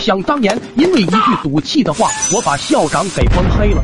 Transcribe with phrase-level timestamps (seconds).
[0.00, 3.82] 想当年，因为一句赌气的话，我把校长给崩黑了。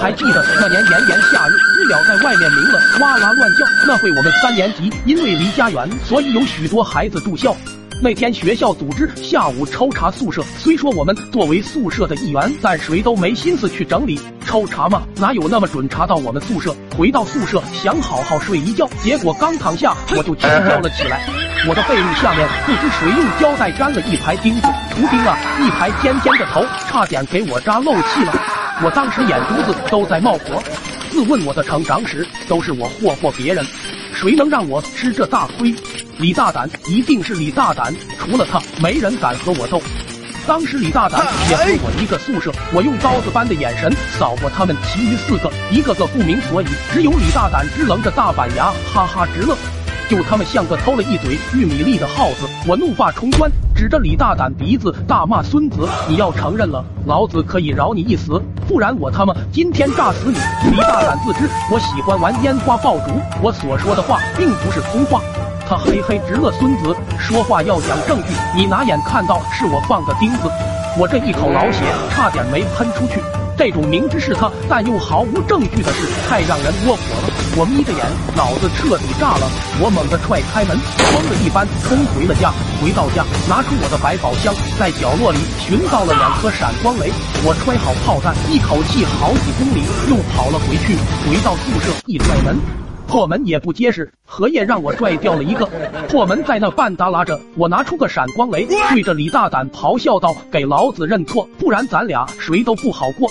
[0.00, 3.66] 还记得那年炎炎夏日，知了在外面鸣了，哇啦乱叫。
[3.86, 7.54] 那会我们三年级，因为离家远，所以有许多孩子住校。
[8.02, 14.18] 那天学校组织下午抽查宿舍，虽说我们作为宿舍的一员，但谁都没心思去整理。
[14.50, 16.74] 抽查嘛，哪有那么准查到我们宿舍？
[16.98, 21.24] 回到宿舍想好好睡一觉，结果刚躺下我就尖叫了起来。
[21.68, 28.32] 我的被褥下面不知谁用胶带粘了一排钉子，图钉啊，一排尖尖的头，差点给我扎漏气了。
[28.82, 30.60] 我当时眼珠子都在冒火。
[31.12, 33.64] 自问我的成长史，都是我霍霍别人，
[34.12, 35.72] 谁能让我吃这大亏？
[36.18, 39.80] 李大胆一定是李大胆，除了他，没人敢和我斗。
[40.50, 49.56] 当时李大胆也和我一个宿舍，我用刀子般的眼神扫过他们其余四个，一个个不明所以，只有李大胆支棱着大板牙，哈哈直乐。
[50.08, 65.22] 就他们像个偷了一嘴玉米粒的耗子，我怒发冲冠，指着李大胆鼻子大骂孙子：“你要承认了，老子可以饶你一死，不然我他妈今天炸死你！”李大胆自知我喜欢玩烟花爆竹，我所说的话并不是空话。
[65.70, 70.50] 他嘿嘿直乐，孙子说话要讲证据，你哪眼看到是我放的钉子？
[70.98, 73.22] 我这一口老血差点没喷出去。
[73.56, 77.30] 这种明知是他但又毫无证据的事，太让人窝火了。
[77.54, 78.02] 我眯着眼，
[78.34, 79.46] 脑子彻底炸了。
[79.78, 82.50] 我猛地踹开门，疯了一般冲回了家。
[82.82, 87.12] 回到家，拿出我的百宝箱，在角落里寻到了两颗闪光雷。
[87.46, 90.98] 我揣好炮弹，一口气好几公里，又跑了回去。
[91.30, 92.58] 回到宿舍，一踹门。
[93.10, 95.68] 破门也不结实，荷叶让我拽掉了一个
[96.08, 97.40] 破门，在那半耷拉着。
[97.56, 103.28] 我拿出个闪光雷，对着李大胆咆哮道：“给老子认错，不然咱俩谁都不好过。”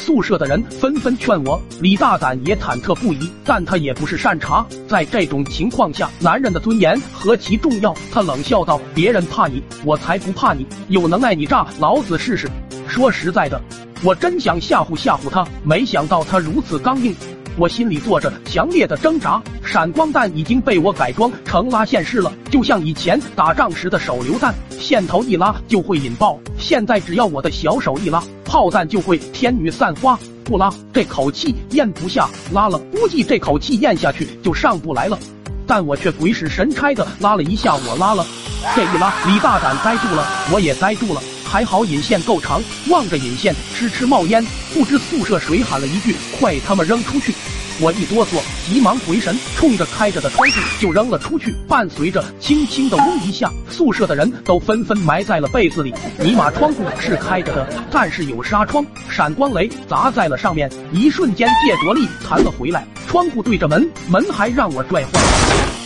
[0.00, 4.64] 宿舍的人纷纷劝我，李大胆也忐忑不已，但他也不是善茬。
[4.88, 7.94] 在这种情况下，男人的尊严何其重要！
[8.10, 10.66] 他冷笑道：“别人怕你，我才不怕你。
[10.88, 12.48] 有能耐你炸老子试试！”
[12.88, 13.60] 说实在的，
[14.02, 17.14] 我真想吓唬吓唬他，没想到他如此刚硬。
[17.58, 26.38] 我心里做着强烈的挣扎，闪光弹已经被我改装成拉线式了，就像以前打仗时的手榴弹，线头一拉就会引爆。
[26.56, 30.16] 现在只要我的小手一拉，炮弹就会天女散花。
[30.44, 35.18] 不拉，这口气咽不下；拉了，估计这口气咽下去就上不来了。
[35.66, 38.24] 但我却鬼使神差的拉了一下，我拉了，
[38.76, 41.20] 这一拉，李大胆呆住了，我也呆住了。
[41.48, 44.44] 还好引线够长，望着引线痴痴冒烟，
[44.74, 47.34] 不知宿舍谁喊了一句：“快他妈扔出去！”
[47.80, 55.94] 我一哆嗦，急忙回神，冲着开着的窗户就扔了出去，伴随着轻轻的嗡一下，宿舍的人都纷纷埋在了被子里。
[56.18, 65.20] 尼玛，窗户是开着的，但是有纱窗，闪光雷砸在了上面，一瞬间借着力弹了回来，窗户对着门，门还让我拽坏了。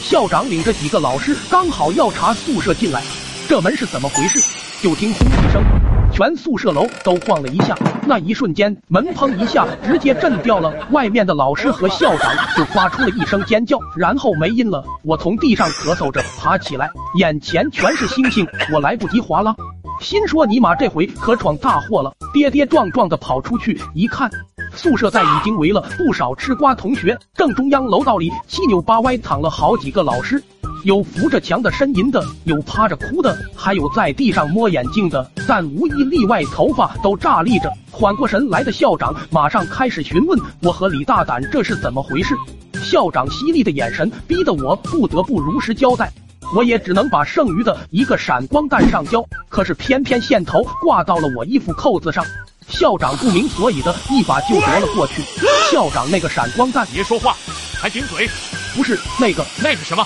[0.02, 3.02] 校长领着几个老师刚好要查宿舍进来，
[3.48, 4.40] 这门是怎么回事？
[4.82, 5.62] 就听轰一声，
[6.10, 7.72] 全宿舍楼都晃了一下。
[8.04, 10.74] 那一瞬间，门砰一下直接震掉了。
[10.90, 14.82] 外面的老师和校长就发出了一声尖叫，然后没音了。
[15.04, 18.44] 我从地上咳嗽着爬起来，眼前全是星星，
[18.74, 19.54] 我来不及划拉，
[20.00, 22.12] 心说尼玛这回可闯大祸了。
[22.34, 24.28] 跌跌撞撞的跑出去一看，
[24.74, 30.42] 宿舍在已经围了不少吃瓜同学，正中央楼道里七扭八歪躺了好几个老师。
[30.82, 37.72] 有扶着墙的呻吟的，有趴着哭的，还有在地上摸眼镜的，但无一例外头发都炸立着。
[37.90, 42.34] 缓过神来的校长马上开始询问我和李大胆这是怎么回事。
[42.82, 46.10] 校长犀利的眼神逼得我不得不如实交代，
[46.56, 52.24] 我也只能把剩余的一个闪光弹上交，可是偏偏线头挂到了我衣服扣子上。
[52.68, 55.22] 校长不明所以的一把就夺了过去。
[55.70, 57.36] 校长那个闪光弹，别说话，
[57.78, 58.28] 还顶嘴，
[58.74, 60.04] 不是那个那个什么。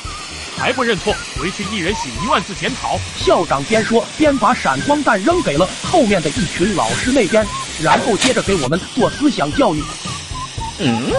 [0.57, 2.99] 还不认错，回去一人写一万字检讨。
[3.17, 7.47] 校长边说边把闪光弹扔给了后面的一群老师那边，
[7.83, 9.83] 然后接着给我们做思想教育。
[10.79, 11.13] 嗯。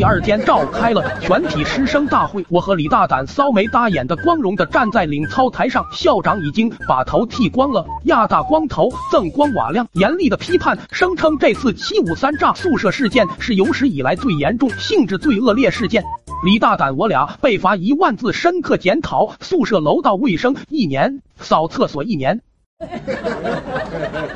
[0.00, 16.02] 第二天召开了全体师生大会，我和李大胆骚眉搭眼的光荣的站在领操台上，校长已经把头剃光了，亚大光头锃光瓦亮，严厉的批判，声称这次七五三炸宿舍事件是有史以来最严重、性质最恶劣事件。
[16.46, 22.40] 李大胆，我俩被罚一万字深刻检讨宿舍楼道卫生一年，扫厕所一年。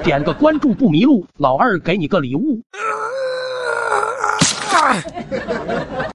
[0.03, 2.61] 点个关注不迷路，老二给你个礼物。
[4.85, 6.13] 哈哈哈哈